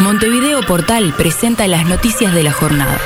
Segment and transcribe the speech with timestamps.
[0.00, 2.98] Montevideo Portal presenta las noticias de la jornada.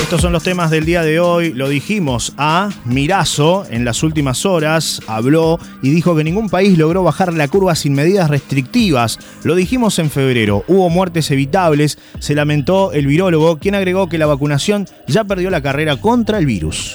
[0.00, 1.52] Estos son los temas del día de hoy.
[1.52, 5.00] Lo dijimos a Mirazo en las últimas horas.
[5.08, 9.18] Habló y dijo que ningún país logró bajar la curva sin medidas restrictivas.
[9.42, 10.64] Lo dijimos en febrero.
[10.68, 11.98] Hubo muertes evitables.
[12.20, 16.46] Se lamentó el virólogo, quien agregó que la vacunación ya perdió la carrera contra el
[16.46, 16.94] virus.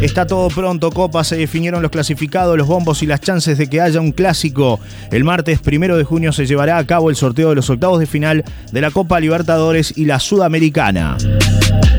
[0.00, 1.24] Está todo pronto, Copa.
[1.24, 4.78] Se definieron los clasificados, los bombos y las chances de que haya un clásico.
[5.10, 8.06] El martes primero de junio se llevará a cabo el sorteo de los octavos de
[8.06, 11.16] final de la Copa Libertadores y la Sudamericana.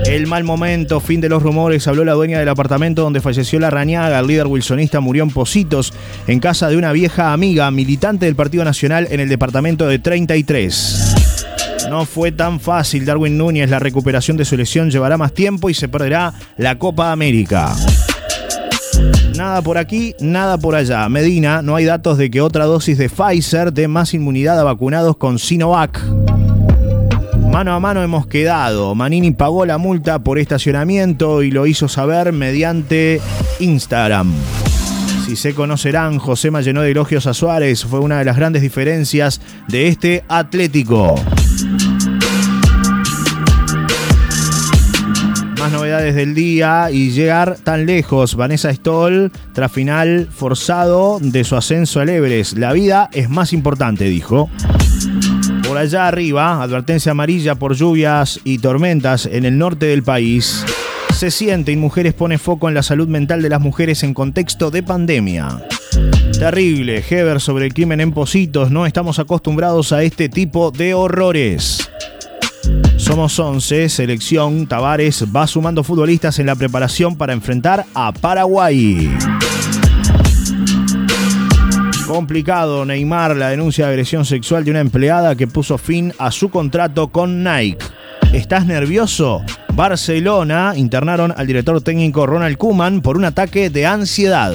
[0.06, 3.70] El mal momento, fin de los rumores, habló la dueña del apartamento donde falleció la
[3.70, 4.20] rañaga.
[4.20, 5.94] El líder wilsonista murió en Positos,
[6.26, 11.09] en casa de una vieja amiga, militante del Partido Nacional en el departamento de 33.
[11.90, 15.74] No fue tan fácil Darwin Núñez, la recuperación de su lesión llevará más tiempo y
[15.74, 17.76] se perderá la Copa América.
[19.36, 21.10] Nada por aquí, nada por allá.
[21.10, 25.18] Medina, no hay datos de que otra dosis de Pfizer dé más inmunidad a vacunados
[25.18, 26.00] con Sinovac.
[27.52, 28.94] Mano a mano hemos quedado.
[28.94, 33.20] Manini pagó la multa por estacionamiento y lo hizo saber mediante
[33.60, 34.32] Instagram.
[35.26, 37.86] Si se conocerán, José llenó de elogios a Suárez.
[37.86, 41.16] Fue una de las grandes diferencias de este Atlético.
[45.72, 48.36] Novedades del día y llegar tan lejos.
[48.36, 52.58] Vanessa Stoll, tras final forzado de su ascenso al Everest.
[52.58, 54.50] La vida es más importante, dijo.
[55.68, 60.66] Por allá arriba, advertencia amarilla por lluvias y tormentas en el norte del país.
[61.14, 64.72] Se siente y Mujeres pone foco en la salud mental de las mujeres en contexto
[64.72, 65.64] de pandemia.
[66.40, 68.72] Terrible, Heber sobre el crimen en Positos.
[68.72, 71.90] No estamos acostumbrados a este tipo de horrores.
[73.10, 79.10] Somos 11, selección Tavares va sumando futbolistas en la preparación para enfrentar a Paraguay.
[82.08, 86.50] Complicado, Neymar, la denuncia de agresión sexual de una empleada que puso fin a su
[86.50, 87.84] contrato con Nike.
[88.32, 89.44] ¿Estás nervioso?
[89.74, 94.54] Barcelona internaron al director técnico Ronald Kuman por un ataque de ansiedad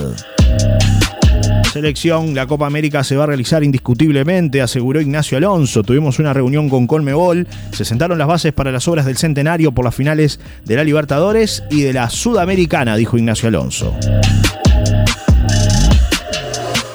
[1.74, 2.36] selección.
[2.36, 5.82] La Copa América se va a realizar indiscutiblemente, aseguró Ignacio Alonso.
[5.82, 9.84] Tuvimos una reunión con Colmebol, se sentaron las bases para las obras del centenario por
[9.84, 13.92] las finales de la Libertadores y de la Sudamericana, dijo Ignacio Alonso.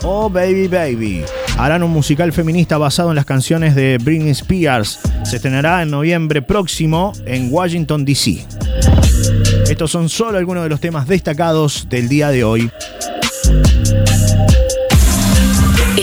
[0.04, 1.24] Oh Baby Baby.
[1.58, 4.98] Harán un musical feminista basado en las canciones de Britney Spears.
[5.26, 8.46] Se estrenará en noviembre próximo en Washington, D.C.
[9.70, 12.72] Estos son solo algunos de los temas destacados del día de hoy.